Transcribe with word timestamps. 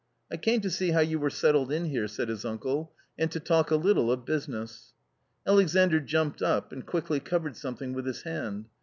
"I 0.33 0.37
came 0.37 0.61
to 0.61 0.71
see 0.71 0.89
how 0.89 1.01
you 1.01 1.19
were 1.19 1.29
settled 1.29 1.71
in 1.71 1.85
here," 1.85 2.07
said 2.07 2.27
his 2.27 2.43
uncle," 2.43 2.91
and 3.19 3.29
to 3.29 3.39
talk 3.39 3.69
a 3.69 3.75
little 3.75 4.11
of 4.11 4.25
business." 4.25 4.93
Alexandr 5.45 5.99
jumped 5.99 6.41
up, 6.41 6.71
and 6.71 6.83
quickly 6.83 7.19
covered 7.19 7.55
something 7.55 7.93
with 7.93 8.07
his 8.07 8.23
hand. 8.23 8.65